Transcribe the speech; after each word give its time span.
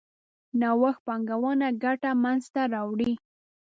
نوښت 0.59 0.99
پانګونه 1.05 1.67
ګټه 1.83 2.11
منځ 2.23 2.43
ته 2.53 2.61
راوړي. 2.73 3.13